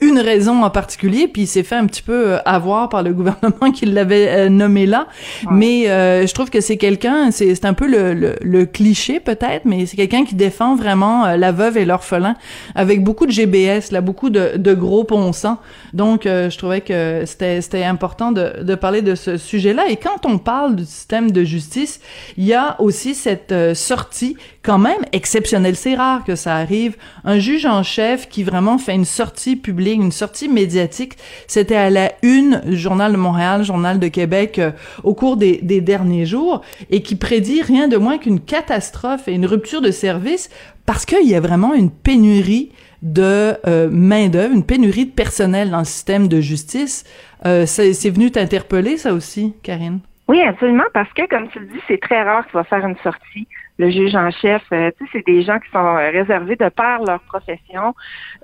une 0.00 0.18
raison 0.18 0.64
en 0.64 0.70
particulier, 0.70 1.28
puis 1.28 1.42
il 1.42 1.46
s'est 1.46 1.62
fait 1.62 1.76
un 1.76 1.86
petit 1.86 2.02
peu 2.02 2.38
avoir 2.46 2.88
par 2.88 3.02
le 3.02 3.12
gouvernement 3.12 3.70
qui 3.72 3.84
l'avait 3.84 4.48
nommé 4.48 4.86
là. 4.86 5.08
Mais 5.50 5.84
je 6.26 6.32
trouve 6.32 6.48
que 6.48 6.62
c'est 6.62 6.78
quelqu'un, 6.78 7.30
c'est 7.30 7.54
c'est 7.54 7.66
un 7.66 7.74
peu 7.74 7.86
le, 7.86 8.14
le, 8.14 8.36
le 8.40 8.64
cliché 8.64 9.20
peut-être, 9.20 9.66
mais 9.66 9.84
c'est 9.84 9.96
quelqu'un 9.96 10.21
qui 10.24 10.34
défend 10.34 10.76
vraiment 10.76 11.24
euh, 11.24 11.36
la 11.36 11.52
veuve 11.52 11.76
et 11.76 11.84
l'orphelin 11.84 12.36
avec 12.74 13.02
beaucoup 13.02 13.26
de 13.26 13.32
GBS, 13.32 13.90
là, 13.90 14.00
beaucoup 14.00 14.30
de, 14.30 14.56
de 14.56 14.74
gros 14.74 15.04
ponçants. 15.04 15.58
Donc, 15.92 16.26
euh, 16.26 16.50
je 16.50 16.58
trouvais 16.58 16.80
que 16.80 17.24
c'était 17.26 17.84
important 17.84 18.32
de, 18.32 18.74
parler 18.74 19.02
de 19.02 19.14
ce 19.14 19.36
sujet-là. 19.36 19.88
Et 19.88 19.96
quand 19.96 20.24
on 20.24 20.38
parle 20.38 20.76
du 20.76 20.84
système 20.84 21.30
de 21.30 21.44
justice, 21.44 22.00
il 22.36 22.44
y 22.44 22.54
a 22.54 22.80
aussi 22.80 23.14
cette 23.14 23.74
sortie 23.74 24.36
quand 24.62 24.78
même 24.78 25.00
exceptionnelle. 25.12 25.76
C'est 25.76 25.94
rare 25.94 26.24
que 26.24 26.36
ça 26.36 26.56
arrive. 26.56 26.96
Un 27.24 27.38
juge 27.38 27.66
en 27.66 27.82
chef 27.82 28.28
qui 28.28 28.42
vraiment 28.42 28.78
fait 28.78 28.94
une 28.94 29.04
sortie 29.04 29.56
publique, 29.56 30.00
une 30.00 30.12
sortie 30.12 30.48
médiatique. 30.48 31.14
C'était 31.46 31.76
à 31.76 31.90
la 31.90 32.12
une, 32.22 32.62
Journal 32.66 33.12
de 33.12 33.16
Montréal, 33.16 33.64
Journal 33.64 33.98
de 33.98 34.08
Québec, 34.08 34.60
au 35.02 35.14
cours 35.14 35.36
des, 35.36 35.60
des 35.62 35.80
derniers 35.80 36.26
jours, 36.26 36.62
et 36.90 37.02
qui 37.02 37.16
prédit 37.16 37.62
rien 37.62 37.88
de 37.88 37.96
moins 37.96 38.18
qu'une 38.18 38.40
catastrophe 38.40 39.28
et 39.28 39.32
une 39.32 39.46
rupture 39.46 39.80
de 39.80 39.90
service 39.90 40.11
parce 40.86 41.04
qu'il 41.04 41.28
y 41.28 41.34
a 41.34 41.40
vraiment 41.40 41.74
une 41.74 41.90
pénurie 41.90 42.70
de 43.02 43.56
euh, 43.66 43.88
main-d'œuvre, 43.90 44.54
une 44.54 44.64
pénurie 44.64 45.06
de 45.06 45.10
personnel 45.10 45.70
dans 45.70 45.80
le 45.80 45.84
système 45.84 46.28
de 46.28 46.40
justice. 46.40 47.04
Euh, 47.46 47.66
c'est 47.66 48.10
venu 48.10 48.30
t'interpeller, 48.30 48.96
ça 48.96 49.12
aussi, 49.12 49.54
Karine? 49.62 50.00
Oui, 50.32 50.40
absolument, 50.40 50.86
parce 50.94 51.12
que, 51.12 51.26
comme 51.26 51.50
tu 51.50 51.58
le 51.58 51.66
dis, 51.66 51.80
c'est 51.86 52.00
très 52.00 52.22
rare 52.22 52.46
qu'il 52.46 52.54
va 52.54 52.64
faire 52.64 52.86
une 52.86 52.96
sortie 53.04 53.46
le 53.78 53.90
juge 53.90 54.14
en 54.14 54.30
chef, 54.30 54.62
euh, 54.72 54.90
tu 54.96 55.04
sais, 55.04 55.10
c'est 55.12 55.26
des 55.26 55.42
gens 55.42 55.58
qui 55.58 55.70
sont 55.70 55.96
euh, 55.96 56.10
réservés 56.10 56.56
de 56.56 56.68
par 56.68 57.02
leur 57.02 57.20
profession. 57.20 57.94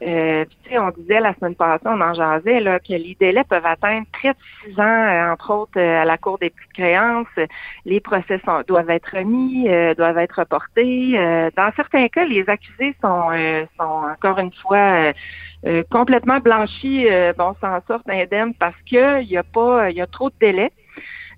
Euh, 0.02 0.45
tu 0.45 0.71
sais, 0.71 0.78
on 0.78 0.90
disait 0.90 1.21
la 1.21 1.35
semaine 1.35 1.54
passée, 1.54 1.85
on 1.87 2.00
en 2.00 2.12
jasait, 2.14 2.61
là, 2.61 2.80
que 2.80 2.92
les 2.92 3.16
délais 3.21 3.45
peuvent 3.45 3.64
atteindre 3.64 4.07
près 4.12 4.30
de 4.30 4.38
six 4.64 4.80
ans, 4.80 5.33
entre 5.33 5.52
autres 5.52 5.80
à 5.80 6.04
la 6.04 6.18
Cour 6.18 6.38
des 6.38 6.50
petites 6.50 6.73
créances. 6.73 7.26
Les 7.85 8.00
procès 8.00 8.40
doivent 8.66 8.90
être 8.90 9.16
remis, 9.16 9.68
doivent 9.97 10.18
être 10.18 10.40
reportés. 10.40 11.12
dans 11.57 11.71
certains 11.76 12.09
cas, 12.09 12.25
les 12.25 12.49
accusés 12.49 12.95
sont, 13.00 13.30
sont 13.78 14.02
encore 14.12 14.38
une 14.38 14.52
fois 14.52 15.12
complètement 15.90 16.40
blanchis, 16.40 17.07
bon, 17.37 17.54
s'en 17.61 17.80
sortent 17.87 18.09
indemnes 18.09 18.54
parce 18.54 18.76
qu'il 18.87 19.25
y 19.25 19.37
a 19.37 19.42
pas, 19.42 19.90
il 19.90 19.97
y 19.97 20.00
a 20.00 20.07
trop 20.07 20.30
de 20.30 20.35
délais. 20.40 20.73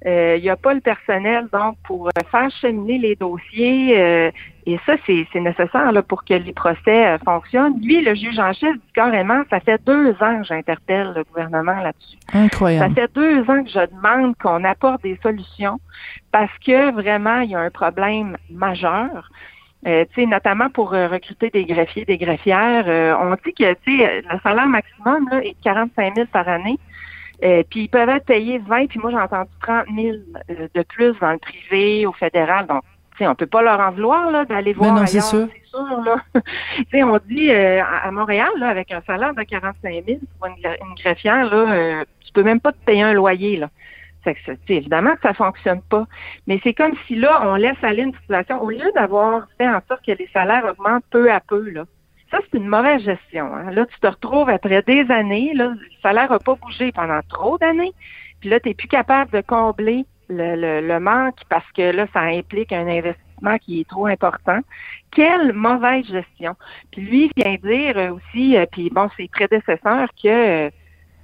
Euh, 0.07 0.37
il 0.38 0.42
n'y 0.42 0.49
a 0.49 0.57
pas 0.57 0.73
le 0.73 0.80
personnel 0.80 1.47
donc 1.52 1.76
pour 1.85 2.09
euh, 2.09 2.11
faire 2.30 2.50
cheminer 2.50 2.97
les 2.97 3.16
dossiers 3.16 4.00
euh, 4.00 4.30
et 4.64 4.78
ça 4.87 4.95
c'est 5.07 5.26
nécessaire 5.35 5.92
là, 5.92 6.02
pour 6.02 6.25
que 6.25 6.33
les 6.33 6.54
procès 6.54 7.19
fonctionnent. 7.23 7.78
Lui, 7.83 8.00
le 8.00 8.14
juge 8.14 8.38
en 8.38 8.54
chef 8.54 8.73
dit 8.76 8.92
carrément, 8.95 9.42
ça 9.50 9.61
fait 9.61 9.78
deux 9.85 10.12
ans 10.23 10.38
que 10.40 10.45
j'interpelle 10.45 11.12
le 11.14 11.25
gouvernement 11.25 11.83
là-dessus. 11.83 12.16
Incroyable. 12.33 12.95
Ça 12.95 13.02
fait 13.02 13.12
deux 13.14 13.40
ans 13.42 13.62
que 13.62 13.69
je 13.69 13.95
demande 13.95 14.35
qu'on 14.38 14.64
apporte 14.64 15.02
des 15.02 15.19
solutions 15.23 15.78
parce 16.33 16.52
que 16.64 16.92
vraiment 16.92 17.40
il 17.40 17.50
y 17.50 17.54
a 17.54 17.61
un 17.61 17.71
problème 17.71 18.38
majeur. 18.50 19.30
Euh, 19.87 20.04
notamment 20.16 20.69
pour 20.69 20.90
recruter 20.90 21.49
des 21.49 21.64
greffiers, 21.64 22.04
des 22.04 22.19
greffières. 22.19 22.85
on 23.19 23.35
dit 23.45 23.54
que 23.54 23.64
le 23.64 24.38
salaire 24.42 24.66
maximum 24.66 25.26
là, 25.30 25.42
est 25.42 25.52
de 25.52 25.62
45 25.64 26.14
000 26.14 26.26
par 26.30 26.49
année. 26.49 26.78
Euh, 27.42 27.62
puis 27.68 27.85
ils 27.85 27.88
peuvent 27.88 28.09
être 28.09 28.26
payés 28.26 28.59
20, 28.59 28.87
puis 28.87 28.99
moi 28.99 29.11
j'ai 29.11 29.16
entendu 29.16 29.50
30 29.62 29.87
000 29.97 30.16
euh, 30.50 30.68
de 30.75 30.82
plus 30.82 31.14
dans 31.20 31.32
le 31.32 31.38
privé, 31.38 32.04
au 32.06 32.12
fédéral. 32.12 32.66
Donc, 32.66 32.82
tu 33.12 33.18
sais, 33.18 33.26
on 33.26 33.35
peut 33.35 33.47
pas 33.47 33.62
leur 33.62 33.80
en 33.80 33.92
vouloir 33.92 34.30
là 34.30 34.44
d'aller 34.44 34.75
voir 34.75 34.94
non, 34.94 35.06
c'est 35.06 35.23
sûr. 35.23 35.49
sûr 35.64 36.00
là. 36.04 36.16
on 36.94 37.18
dit 37.26 37.50
euh, 37.50 37.82
à 37.82 38.11
Montréal 38.11 38.50
là, 38.59 38.68
avec 38.68 38.92
un 38.92 39.00
salaire 39.02 39.35
de 39.35 39.42
45 39.42 40.04
000 40.06 40.18
pour 40.38 40.49
une, 40.49 40.94
greffière 41.02 41.44
là, 41.44 41.73
euh, 41.73 42.04
tu 42.25 42.32
peux 42.32 42.42
même 42.42 42.61
pas 42.61 42.73
te 42.73 42.85
payer 42.85 43.02
un 43.02 43.14
loyer 43.14 43.56
là. 43.56 43.70
C'est 44.23 44.35
que, 44.35 44.52
évidemment 44.68 45.14
que 45.14 45.23
ça 45.23 45.32
fonctionne 45.32 45.80
pas. 45.80 46.06
Mais 46.47 46.61
c'est 46.62 46.75
comme 46.75 46.92
si 47.06 47.16
là, 47.16 47.40
on 47.49 47.54
laisse 47.54 47.82
aller 47.82 48.02
une 48.02 48.14
situation, 48.20 48.62
au 48.62 48.68
lieu 48.68 48.92
d'avoir 48.94 49.47
fait 49.56 49.66
en 49.66 49.80
sorte 49.88 50.04
que 50.04 50.12
les 50.12 50.28
salaires 50.35 50.66
augmentent 50.66 51.06
peu 51.11 51.32
à 51.32 51.40
peu, 51.40 51.70
là, 51.70 51.85
ça, 52.30 52.38
c'est 52.42 52.58
une 52.58 52.68
mauvaise 52.68 53.02
gestion. 53.02 53.54
Hein. 53.54 53.70
Là, 53.72 53.87
tu 53.87 53.99
te 53.99 54.06
retrouves 54.06 54.49
après 54.49 54.82
des 54.82 55.10
années, 55.10 55.52
là, 55.54 55.68
le 55.68 55.78
salaire 56.02 56.30
n'a 56.30 56.38
pas 56.38 56.54
bougé 56.54 56.92
pendant 56.92 57.20
trop 57.28 57.58
d'années, 57.58 57.92
puis 58.40 58.49
là, 58.50 58.60
tu 58.60 58.68
n'es 58.68 58.75
plus 58.75 58.88
capable 58.88 59.30
de 59.32 59.40
combler 59.40 60.06
le, 60.28 60.80
le, 60.80 61.00
manque 61.00 61.40
parce 61.49 61.70
que 61.72 61.90
là, 61.90 62.06
ça 62.12 62.20
implique 62.20 62.72
un 62.72 62.87
investissement 62.87 63.58
qui 63.58 63.80
est 63.80 63.88
trop 63.88 64.06
important. 64.06 64.60
Quelle 65.10 65.52
mauvaise 65.52 66.06
gestion. 66.06 66.54
Puis 66.92 67.02
lui 67.02 67.30
vient 67.37 67.56
dire 67.62 68.14
aussi, 68.14 68.56
euh, 68.56 68.64
puis 68.70 68.90
bon, 68.90 69.08
ses 69.16 69.28
prédécesseurs, 69.28 70.08
que 70.22 70.28
euh, 70.68 70.70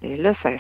là, 0.02 0.34
ça, 0.42 0.50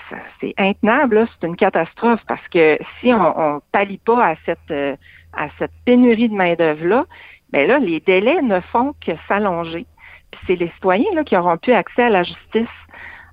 c'est 0.40 0.54
intenable, 0.58 1.26
c'est 1.40 1.46
une 1.46 1.56
catastrophe 1.56 2.20
parce 2.28 2.46
que 2.48 2.78
si 3.00 3.12
on, 3.12 3.54
ne 3.54 3.60
pallie 3.72 3.98
pas 3.98 4.28
à 4.28 4.34
cette 4.46 4.58
euh, 4.70 4.96
à 5.32 5.48
cette 5.58 5.72
pénurie 5.84 6.30
de 6.30 6.34
main-d'œuvre-là, 6.34 7.04
ben 7.50 7.68
là, 7.68 7.78
les 7.78 8.00
délais 8.00 8.40
ne 8.42 8.60
font 8.60 8.94
que 9.04 9.12
s'allonger 9.28 9.86
c'est 10.46 10.56
les 10.56 10.70
citoyens 10.74 11.12
là, 11.14 11.24
qui 11.24 11.36
auront 11.36 11.56
plus 11.56 11.72
accès 11.72 12.04
à 12.04 12.10
la 12.10 12.22
justice. 12.22 12.68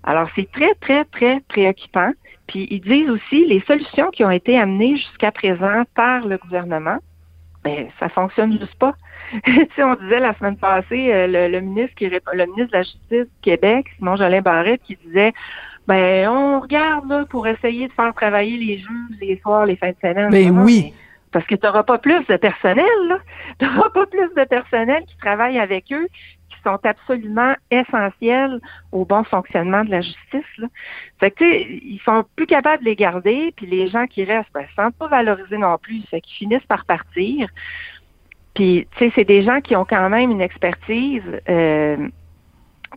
Alors, 0.04 0.30
c'est 0.36 0.52
très, 0.52 0.74
très, 0.76 1.06
très 1.06 1.40
préoccupant. 1.48 2.12
Puis, 2.48 2.68
ils 2.70 2.82
disent 2.82 3.10
aussi 3.10 3.46
les 3.46 3.62
solutions 3.62 4.12
qui 4.12 4.24
ont 4.26 4.32
été 4.32 4.60
amenées 4.60 4.98
jusqu'à 4.98 5.32
présent 5.32 5.84
par 5.96 6.28
le 6.28 6.38
gouvernement, 6.38 6.98
ben, 7.64 7.88
ça 8.00 8.10
fonctionne 8.10 8.60
juste 8.60 8.76
pas. 8.76 8.94
tu 9.46 9.68
sais, 9.76 9.84
on 9.84 9.96
disait 9.96 10.20
la 10.20 10.34
semaine 10.36 10.58
passée, 10.58 11.14
euh, 11.14 11.48
le, 11.48 11.60
ministre 11.62 11.96
qui 11.96 12.10
le 12.10 12.46
ministre 12.46 12.72
de 12.72 12.78
la 12.78 12.84
Justice 12.84 13.26
du 13.26 13.42
Québec, 13.42 13.88
Simon 13.98 14.18
Jolin 14.18 14.42
Barrette, 14.42 14.82
qui 14.84 14.98
disait 15.06 15.34
ben 15.88 16.30
on 16.30 16.62
regarde 16.62 17.10
là, 17.10 17.26
pour 17.30 17.48
essayer 17.48 17.88
de 17.88 17.94
faire 17.94 18.14
travailler 18.14 18.58
les 18.58 18.78
juges 18.78 19.18
les 19.20 19.40
soirs, 19.42 19.66
les 19.66 19.76
fins 19.76 19.92
de 19.92 19.96
semaine. 20.02 20.30
Ben 20.30 20.58
oui. 20.60 20.94
Parce 21.32 21.46
que 21.46 21.56
tu 21.56 21.66
n'auras 21.66 21.84
pas 21.84 21.98
plus 21.98 22.26
de 22.28 22.38
personnel, 22.38 22.86
Tu 23.60 23.66
n'auras 23.66 23.90
pas 23.90 24.06
plus 24.06 24.30
de 24.36 24.44
personnel 24.46 25.04
qui 25.08 25.18
travaille 25.18 25.58
avec 25.60 25.92
eux, 25.92 26.08
sont 26.63 26.79
absolument 26.84 27.55
essentiels 27.72 28.60
au 28.91 29.05
bon 29.05 29.24
fonctionnement 29.24 29.84
de 29.84 29.91
la 29.91 30.01
justice. 30.01 30.58
Là. 30.58 30.67
Que, 31.29 31.43
ils 31.43 32.01
sont 32.05 32.25
plus 32.36 32.48
capables 32.48 32.84
de 32.84 32.89
les 32.89 32.96
garder, 32.96 33.53
puis 33.55 33.65
les 33.65 33.88
gens 33.88 34.08
qui 34.08 34.24
restent, 34.24 34.51
ben, 34.53 34.65
sont 34.75 34.91
pas 34.91 35.08
valorisés 35.08 35.58
non 35.58 35.77
plus, 35.77 36.01
fait 36.10 36.22
qu'ils 36.22 36.38
finissent 36.38 36.65
par 36.67 36.86
partir. 36.86 37.50
Puis, 38.53 38.88
tu 38.91 39.05
sais, 39.05 39.12
c'est 39.15 39.25
des 39.25 39.43
gens 39.43 39.62
qui 39.62 39.75
ont 39.75 39.86
quand 39.86 40.10
même 40.10 40.32
une 40.32 40.41
expertise, 40.41 41.24
euh, 41.50 42.10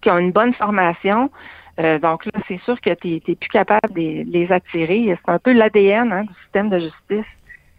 qui 0.03 0.11
ont 0.11 0.19
une 0.19 0.33
bonne 0.33 0.53
formation. 0.55 1.31
Euh, 1.79 1.99
donc 1.99 2.25
là, 2.27 2.33
c'est 2.49 2.61
sûr 2.63 2.81
que 2.81 2.95
tu 2.95 3.23
n'es 3.27 3.35
plus 3.35 3.49
capable 3.49 3.95
de 3.95 4.25
les 4.31 4.51
attirer. 4.51 5.17
C'est 5.25 5.33
un 5.33 5.39
peu 5.39 5.53
l'ADN 5.53 6.13
hein, 6.13 6.25
du 6.25 6.35
système 6.45 6.69
de 6.69 6.79
justice. 6.79 7.27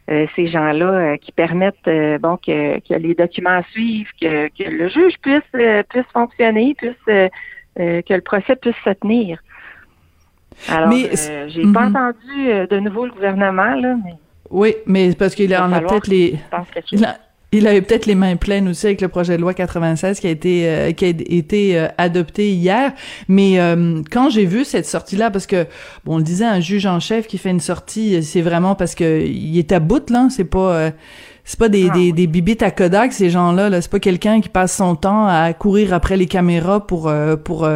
Euh, 0.10 0.26
ces 0.38 0.48
gens-là 0.48 0.86
euh, 0.86 1.18
qui 1.18 1.34
permettent 1.34 1.76
euh, 1.86 2.18
bon 2.18 2.38
que, 2.38 2.80
que, 2.80 2.94
les 2.94 3.14
documents 3.14 3.62
suivent, 3.72 4.10
que, 4.22 4.48
que 4.48 4.70
le 4.70 4.88
juge 4.88 5.16
puisse 5.22 5.42
puisse 5.90 6.06
fonctionner, 6.14 6.76
puisse 6.76 6.96
que 7.06 8.14
le 8.14 8.22
procès 8.22 8.56
puisse 8.56 8.78
se 8.86 8.92
tenir. 8.92 9.40
Alors, 10.70 10.94
j'ai 10.94 11.62
pas 11.74 11.90
mhm. 11.90 11.96
entendu 11.96 12.68
de 12.70 12.80
nouveau 12.80 13.06
le 13.06 13.12
gouvernement 13.12 13.76
là, 13.76 13.98
mais 14.04 14.14
oui, 14.50 14.76
mais 14.86 15.14
parce 15.14 15.36
qu'il 15.36 15.54
en 15.58 15.74
a 15.74 15.82
peut-être 15.82 16.08
les 16.08 16.40
il 16.94 17.06
avait 17.54 17.82
peut-être 17.82 18.06
les 18.06 18.16
mains 18.16 18.36
pleines 18.36 18.68
aussi 18.68 18.86
avec 18.88 19.02
le 19.02 19.08
projet 19.08 19.38
de 19.38 19.42
loi 19.42 19.54
96 19.54 20.20
qui 20.20 20.28
a 20.28 20.30
été 20.30 20.68
euh, 20.68 20.92
qui 20.92 21.06
a 21.06 21.08
été 21.08 21.80
euh, 21.80 21.88
adopté 21.98 22.52
hier. 22.52 22.94
Mais 23.28 23.60
euh, 23.60 24.02
quand 24.12 24.30
j'ai 24.30 24.46
vu 24.46 24.66
cette 24.66 24.86
sortie-là, 24.86 25.32
parce 25.32 25.48
que 25.48 25.66
bon, 26.04 26.16
on 26.16 26.18
le 26.18 26.24
disait, 26.24 26.46
un 26.46 26.60
juge 26.60 26.86
en 26.86 27.00
chef 27.00 27.28
qui 27.28 27.38
fait 27.38 27.50
une 27.50 27.62
sortie, 27.62 28.22
c'est 28.22 28.42
vraiment 28.42 28.76
parce 28.76 28.96
que 28.96 29.26
il 29.26 29.58
est 29.58 29.72
à 29.72 29.80
bout 29.80 30.10
là. 30.10 30.28
C'est 30.30 30.44
pas 30.44 30.92
c'est 31.46 31.58
pas 31.58 31.70
des, 31.70 31.88
ah 31.90 31.94
des, 31.94 32.12
des 32.12 32.28
bibites 32.28 32.62
à 32.62 32.72
Kodak 32.72 33.14
ces 33.14 33.30
gens-là. 33.30 33.70
-là, 33.70 33.80
c'est 33.80 33.92
pas 33.92 34.02
quelqu'un 34.02 34.42
qui 34.42 34.50
passe 34.50 34.76
son 34.76 34.98
temps 34.98 35.26
à 35.28 35.54
courir 35.54 35.94
après 35.94 36.18
les 36.18 36.26
caméras 36.26 36.86
pour 36.86 37.10
pour 37.46 37.70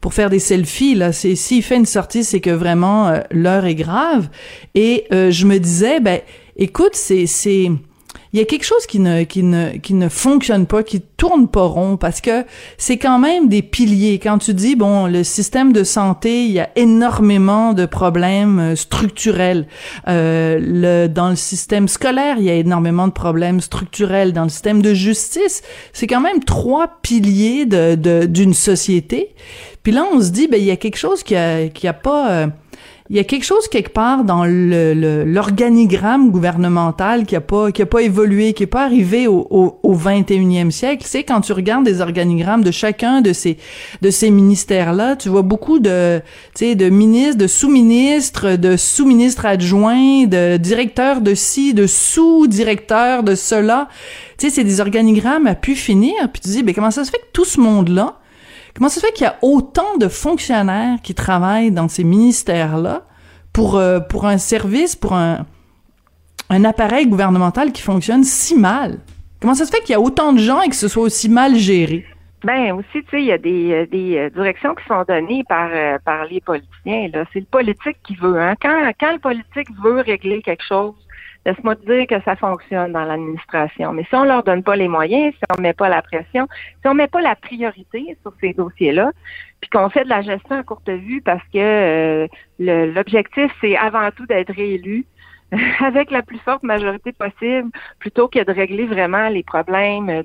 pour 0.00 0.14
faire 0.14 0.30
des 0.30 0.38
selfies. 0.38 0.94
Là, 0.94 1.12
c'est 1.12 1.34
s'il 1.34 1.64
fait 1.64 1.76
une 1.76 1.86
sortie, 1.86 2.22
c'est 2.22 2.40
que 2.40 2.50
vraiment 2.50 3.12
l'heure 3.32 3.64
est 3.64 3.74
grave. 3.74 4.28
Et 4.76 5.06
je 5.10 5.46
me 5.46 5.58
disais, 5.58 5.98
ben 5.98 6.20
écoute, 6.56 6.94
c'est 6.94 7.26
c'est 7.26 7.72
il 8.32 8.38
y 8.38 8.42
a 8.42 8.44
quelque 8.44 8.64
chose 8.64 8.86
qui 8.86 9.00
ne 9.00 9.24
qui 9.24 9.42
ne 9.42 9.76
qui 9.78 9.94
ne 9.94 10.08
fonctionne 10.08 10.66
pas, 10.66 10.82
qui 10.82 11.00
tourne 11.00 11.48
pas 11.48 11.64
rond 11.64 11.96
parce 11.96 12.20
que 12.20 12.44
c'est 12.78 12.96
quand 12.96 13.18
même 13.18 13.48
des 13.48 13.62
piliers. 13.62 14.20
Quand 14.22 14.38
tu 14.38 14.54
dis 14.54 14.76
bon, 14.76 15.06
le 15.06 15.24
système 15.24 15.72
de 15.72 15.82
santé, 15.82 16.44
il 16.44 16.52
y 16.52 16.60
a 16.60 16.70
énormément 16.76 17.72
de 17.72 17.86
problèmes 17.86 18.60
euh, 18.60 18.76
structurels. 18.76 19.66
Euh, 20.06 20.58
le 20.60 21.08
dans 21.08 21.30
le 21.30 21.36
système 21.36 21.88
scolaire, 21.88 22.36
il 22.38 22.44
y 22.44 22.50
a 22.50 22.54
énormément 22.54 23.08
de 23.08 23.12
problèmes 23.12 23.60
structurels. 23.60 24.32
Dans 24.32 24.44
le 24.44 24.48
système 24.48 24.80
de 24.80 24.94
justice, 24.94 25.62
c'est 25.92 26.06
quand 26.06 26.20
même 26.20 26.44
trois 26.44 26.98
piliers 27.02 27.66
de 27.66 28.26
d'une 28.26 28.54
société. 28.54 29.34
Puis 29.82 29.92
là, 29.92 30.04
on 30.12 30.20
se 30.20 30.30
dit 30.30 30.46
ben 30.46 30.60
il 30.60 30.66
y 30.66 30.70
a 30.70 30.76
quelque 30.76 30.98
chose 30.98 31.24
qui 31.24 31.34
a 31.34 31.68
qui 31.68 31.88
a 31.88 31.92
pas 31.92 32.30
euh, 32.30 32.46
il 33.12 33.16
y 33.16 33.18
a 33.18 33.24
quelque 33.24 33.42
chose 33.44 33.66
quelque 33.66 33.90
part 33.92 34.22
dans 34.22 34.44
le, 34.44 34.94
le- 34.94 35.24
l'organigramme 35.24 36.30
gouvernemental 36.30 37.26
qui 37.26 37.34
a 37.34 37.40
pas 37.40 37.72
qui 37.72 37.82
a 37.82 37.86
pas 37.86 38.02
évolué, 38.02 38.52
qui 38.52 38.62
est 38.62 38.66
pas 38.68 38.84
arrivé 38.84 39.26
au, 39.26 39.48
au, 39.50 39.80
au 39.82 39.96
21e 39.96 40.70
siècle. 40.70 41.02
C'est 41.04 41.24
quand 41.24 41.40
tu 41.40 41.52
regardes 41.52 41.84
des 41.84 42.00
organigrammes 42.00 42.62
de 42.62 42.70
chacun 42.70 43.20
de 43.20 43.32
ces 43.32 43.56
de 44.00 44.10
ces 44.10 44.30
ministères-là, 44.30 45.16
tu 45.16 45.28
vois 45.28 45.42
beaucoup 45.42 45.80
de 45.80 46.20
tu 46.54 46.66
sais 46.66 46.74
de 46.76 46.88
ministres, 46.88 47.36
de 47.38 47.48
sous-ministres, 47.48 48.54
de 48.54 48.76
sous-ministres 48.76 49.44
adjoints, 49.44 50.26
de 50.26 50.56
directeurs 50.56 51.20
de 51.20 51.34
ci, 51.34 51.74
de 51.74 51.88
sous-directeurs 51.88 53.24
de 53.24 53.34
cela. 53.34 53.88
Tu 54.38 54.48
sais, 54.48 54.54
c'est 54.54 54.64
des 54.64 54.80
organigrammes 54.80 55.48
à 55.48 55.56
pu 55.56 55.74
finir. 55.74 56.14
Puis 56.32 56.40
tu 56.42 56.48
dis, 56.50 56.62
ben 56.62 56.74
comment 56.74 56.92
ça 56.92 57.04
se 57.04 57.10
fait 57.10 57.18
que 57.18 57.32
tout 57.32 57.44
ce 57.44 57.60
monde-là 57.60 58.19
Comment 58.74 58.88
ça 58.88 59.00
se 59.00 59.06
fait 59.06 59.12
qu'il 59.12 59.24
y 59.24 59.28
a 59.28 59.36
autant 59.42 59.96
de 59.98 60.08
fonctionnaires 60.08 60.98
qui 61.02 61.14
travaillent 61.14 61.70
dans 61.70 61.88
ces 61.88 62.04
ministères-là 62.04 63.02
pour, 63.52 63.76
euh, 63.76 64.00
pour 64.00 64.26
un 64.26 64.38
service, 64.38 64.96
pour 64.96 65.14
un, 65.14 65.46
un 66.48 66.64
appareil 66.64 67.06
gouvernemental 67.06 67.72
qui 67.72 67.82
fonctionne 67.82 68.24
si 68.24 68.56
mal? 68.56 68.98
Comment 69.40 69.54
ça 69.54 69.64
se 69.64 69.70
fait 69.70 69.80
qu'il 69.80 69.92
y 69.92 69.96
a 69.96 70.00
autant 70.00 70.32
de 70.32 70.38
gens 70.38 70.60
et 70.60 70.68
que 70.68 70.76
ce 70.76 70.88
soit 70.88 71.02
aussi 71.02 71.28
mal 71.28 71.56
géré? 71.56 72.04
Ben 72.42 72.72
aussi, 72.72 73.04
tu 73.04 73.10
sais, 73.10 73.20
il 73.20 73.26
y 73.26 73.32
a 73.32 73.38
des, 73.38 73.72
euh, 73.72 73.86
des 73.86 74.16
euh, 74.16 74.30
directions 74.30 74.74
qui 74.74 74.84
sont 74.86 75.04
données 75.06 75.44
par 75.46 75.68
par 76.06 76.24
les 76.24 76.40
politiciens. 76.40 77.10
C'est 77.34 77.40
le 77.40 77.46
politique 77.46 77.98
qui 78.02 78.14
veut. 78.16 78.40
Hein. 78.40 78.54
Quand 78.62 78.92
quand 78.98 79.12
le 79.12 79.18
politique 79.18 79.68
veut 79.82 80.00
régler 80.00 80.40
quelque 80.40 80.64
chose, 80.66 80.94
laisse-moi 81.46 81.76
te 81.76 81.86
dire 81.86 82.06
que 82.06 82.22
ça 82.24 82.36
fonctionne 82.36 82.92
dans 82.92 83.04
l'administration. 83.04 83.92
Mais 83.92 84.04
si 84.04 84.14
on 84.14 84.24
leur 84.24 84.42
donne 84.42 84.62
pas 84.62 84.76
les 84.76 84.88
moyens, 84.88 85.34
si 85.34 85.40
on 85.56 85.60
met 85.60 85.72
pas 85.72 85.88
la 85.88 86.02
pression, 86.02 86.46
si 86.80 86.88
on 86.88 86.94
met 86.94 87.08
pas 87.08 87.20
la 87.20 87.34
priorité 87.34 88.16
sur 88.22 88.32
ces 88.40 88.52
dossiers-là, 88.52 89.12
puis 89.60 89.70
qu'on 89.70 89.88
fait 89.88 90.04
de 90.04 90.08
la 90.08 90.22
gestion 90.22 90.56
à 90.56 90.62
courte 90.62 90.88
vue 90.88 91.22
parce 91.22 91.42
que 91.52 91.58
euh, 91.58 92.28
l'objectif 92.58 93.52
c'est 93.60 93.76
avant 93.76 94.10
tout 94.10 94.26
d'être 94.26 94.52
réélu 94.52 95.04
avec 95.80 96.10
la 96.10 96.22
plus 96.22 96.38
forte 96.38 96.62
majorité 96.62 97.12
possible, 97.12 97.70
plutôt 97.98 98.28
que 98.28 98.42
de 98.44 98.52
régler 98.52 98.86
vraiment 98.86 99.28
les 99.28 99.42
problèmes, 99.42 100.22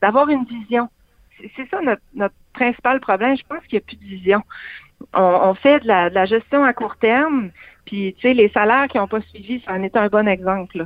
d'avoir 0.00 0.28
une 0.28 0.44
vision 0.44 0.88
c'est 1.56 1.68
ça 1.70 1.80
notre, 1.80 2.02
notre 2.14 2.34
principal 2.52 3.00
problème. 3.00 3.36
Je 3.36 3.42
pense 3.48 3.64
qu'il 3.66 3.78
n'y 3.78 3.82
a 3.82 3.86
plus 3.86 3.96
de 3.96 4.04
vision. 4.04 4.42
On, 5.14 5.22
on 5.22 5.54
fait 5.54 5.80
de 5.80 5.88
la, 5.88 6.10
de 6.10 6.14
la 6.14 6.26
gestion 6.26 6.64
à 6.64 6.72
court 6.72 6.96
terme, 6.96 7.50
puis 7.90 8.14
tu 8.14 8.22
sais, 8.28 8.34
les 8.34 8.48
salaires 8.50 8.86
qui 8.86 8.98
n'ont 8.98 9.08
pas 9.08 9.20
suivi, 9.22 9.60
ça 9.66 9.72
en 9.72 9.82
est 9.82 9.96
un 9.96 10.06
bon 10.06 10.28
exemple. 10.28 10.78
là. 10.78 10.84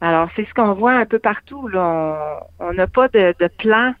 Alors, 0.00 0.30
c'est 0.34 0.46
ce 0.48 0.54
qu'on 0.54 0.72
voit 0.72 0.94
un 0.94 1.04
peu 1.04 1.18
partout. 1.18 1.68
Là. 1.68 2.40
On 2.58 2.72
n'a 2.72 2.86
pas 2.86 3.08
de, 3.08 3.34
de 3.38 3.46
plan 3.58 3.92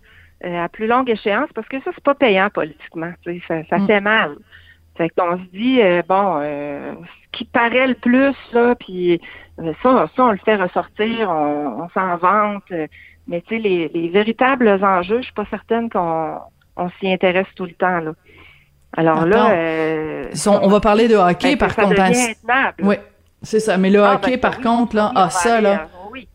euh, 0.46 0.64
à 0.64 0.68
plus 0.70 0.86
longue 0.86 1.10
échéance 1.10 1.50
parce 1.54 1.68
que 1.68 1.78
ça, 1.82 1.90
c'est 1.94 2.02
pas 2.02 2.14
payant 2.14 2.48
politiquement. 2.48 3.12
tu 3.22 3.38
sais, 3.40 3.42
Ça, 3.46 3.64
ça 3.68 3.78
Mm. 3.78 3.86
fait 3.86 4.00
mal. 4.00 4.36
Fait 4.96 5.10
qu'on 5.10 5.36
se 5.36 5.44
dit, 5.52 5.82
euh, 5.82 6.00
bon, 6.08 6.38
euh, 6.40 6.94
ce 7.32 7.38
qui 7.38 7.44
paraît 7.44 7.86
le 7.88 7.94
plus, 7.94 8.34
là, 8.54 8.74
puis 8.76 9.20
ça, 9.82 10.08
ça, 10.16 10.24
on 10.24 10.30
le 10.32 10.38
fait 10.38 10.56
ressortir, 10.56 11.28
on, 11.30 11.82
on 11.84 11.88
s'en 11.90 12.16
vante. 12.16 12.72
mais 13.28 13.42
tu 13.42 13.56
sais, 13.56 13.58
les, 13.58 13.88
les 13.88 14.08
véritables 14.08 14.68
enjeux, 14.82 15.18
je 15.18 15.24
suis 15.24 15.34
pas 15.34 15.44
certaine 15.50 15.90
qu'on 15.90 16.38
on 16.76 16.88
s'y 16.98 17.12
intéresse 17.12 17.46
tout 17.56 17.66
le 17.66 17.74
temps. 17.74 18.00
Là. 18.00 18.12
Alors 18.96 19.18
Attends. 19.18 19.26
là, 19.26 19.50
euh, 19.52 20.28
Ils 20.32 20.38
sont- 20.38 20.58
on 20.62 20.68
va 20.68 20.80
parler 20.80 21.08
de 21.08 21.14
hockey, 21.16 21.56
ben, 21.56 21.58
par 21.58 21.72
ça 21.72 21.82
contre. 21.82 22.00
hein. 22.00 22.72
Oui, 22.82 22.96
c'est 23.42 23.60
ça. 23.60 23.76
Mais 23.76 23.90
le 23.90 24.02
Ah, 24.02 24.14
hockey, 24.14 24.32
ben, 24.32 24.40
par 24.40 24.56
oui, 24.58 24.64
contre, 24.64 24.96
là, 24.96 25.12
ah, 25.14 25.30
ça, 25.30 25.54
aller, 25.54 25.62
là. 25.62 25.70
euh, 25.82 26.08
oui. 26.12 26.28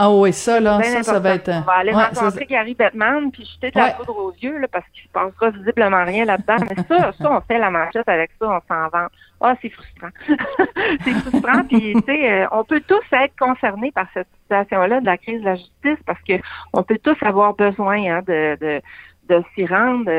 Ah 0.00 0.10
oui, 0.12 0.32
ça, 0.32 0.60
là, 0.60 0.80
ça, 0.82 1.02
ça 1.02 1.18
va 1.18 1.34
être... 1.34 1.48
On 1.50 1.60
va 1.62 1.72
aller 1.72 1.92
ouais, 1.92 2.04
rencontrer 2.04 2.46
Gary 2.46 2.74
Bettman 2.74 3.32
puis 3.32 3.44
jeter 3.44 3.72
de 3.72 3.78
Ouais. 3.80 3.88
la 3.88 3.92
poudre 3.94 4.16
aux 4.16 4.32
yeux 4.40 4.56
là, 4.58 4.68
parce 4.70 4.84
qu'il 4.94 5.02
se 5.02 5.08
passera 5.08 5.50
visiblement 5.50 6.04
rien 6.04 6.24
là-dedans. 6.24 6.56
Mais 6.70 6.76
ça, 6.88 7.10
ça, 7.20 7.30
on 7.32 7.40
fait 7.40 7.58
la 7.58 7.70
manchette 7.70 8.08
avec 8.08 8.30
ça, 8.40 8.46
on 8.48 8.60
s'en 8.72 8.88
vante. 8.90 9.10
Ah, 9.40 9.54
c'est 9.60 9.70
frustrant. 9.70 10.08
c'est 11.04 11.12
frustrant. 11.12 11.64
Puis, 11.68 11.94
tu 11.94 12.02
sais, 12.06 12.30
euh, 12.32 12.46
on 12.52 12.64
peut 12.64 12.80
tous 12.86 13.02
être 13.12 13.34
concernés 13.38 13.90
par 13.92 14.06
cette 14.14 14.28
situation-là 14.42 15.00
de 15.00 15.06
la 15.06 15.18
crise 15.18 15.40
de 15.40 15.46
la 15.46 15.56
justice 15.56 15.98
parce 16.06 16.20
que 16.26 16.34
on 16.72 16.82
peut 16.84 16.98
tous 17.02 17.16
avoir 17.22 17.54
besoin 17.54 17.98
hein, 18.04 18.20
de, 18.26 18.56
de 18.60 18.80
de 19.28 19.42
s'y 19.54 19.66
rendre, 19.66 20.10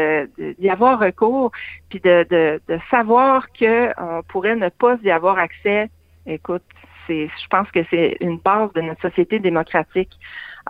d'y 0.60 0.70
avoir 0.70 1.00
recours, 1.00 1.51
puis 1.89 2.00
de, 2.00 2.25
de, 2.30 2.62
de 2.68 2.80
savoir 2.89 3.51
que 3.51 3.89
on 4.00 4.24
pourrait 4.24 4.56
ne 4.56 4.70
pas 4.70 4.98
y 5.04 5.12
avoir 5.12 5.38
accès. 5.38 5.89
Écoute, 6.25 6.63
c'est, 7.08 7.28
je 7.28 7.48
pense 7.50 7.70
que 7.72 7.80
c'est 7.89 8.18
une 8.22 8.38
base 8.38 8.72
de 8.74 8.82
notre 8.82 9.01
société 9.01 9.39
démocratique. 9.39 10.12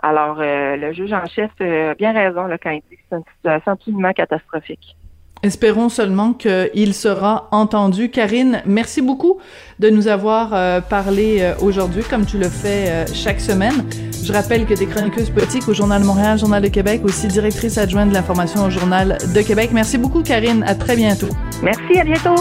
Alors, 0.02 0.38
euh, 0.40 0.76
le 0.76 0.92
juge 0.92 1.12
en 1.12 1.26
chef 1.26 1.50
euh, 1.60 1.90
a 1.90 1.94
bien 1.94 2.12
raison 2.12 2.46
là, 2.46 2.56
quand 2.58 2.70
il 2.70 2.82
dit 2.88 2.96
que 2.96 3.02
c'est 3.08 3.16
une 3.16 3.24
situation 3.36 3.72
absolument 3.72 4.12
catastrophique. 4.12 4.96
Espérons 5.42 5.88
seulement 5.88 6.34
qu'il 6.34 6.94
sera 6.94 7.48
entendu. 7.50 8.10
Karine, 8.10 8.62
merci 8.66 9.00
beaucoup 9.00 9.38
de 9.78 9.88
nous 9.88 10.06
avoir 10.06 10.50
euh, 10.52 10.82
parlé 10.82 11.38
euh, 11.40 11.54
aujourd'hui, 11.62 12.02
comme 12.02 12.26
tu 12.26 12.36
le 12.36 12.48
fais 12.50 12.88
euh, 12.88 13.04
chaque 13.14 13.40
semaine. 13.40 13.86
Je 14.22 14.32
rappelle 14.34 14.66
que 14.66 14.74
tu 14.74 14.82
es 14.82 14.86
chroniqueuse 14.86 15.30
politique 15.30 15.66
au 15.66 15.72
Journal 15.72 16.02
de 16.02 16.06
Montréal, 16.06 16.38
Journal 16.38 16.62
de 16.62 16.68
Québec, 16.68 17.00
aussi 17.04 17.26
directrice 17.26 17.78
adjointe 17.78 18.10
de 18.10 18.14
l'information 18.14 18.64
au 18.64 18.70
Journal 18.70 19.16
de 19.34 19.40
Québec. 19.40 19.70
Merci 19.72 19.96
beaucoup, 19.96 20.22
Karine. 20.22 20.62
À 20.66 20.74
très 20.74 20.94
bientôt. 20.94 21.28
Merci, 21.62 21.98
à 21.98 22.04
bientôt. 22.04 22.36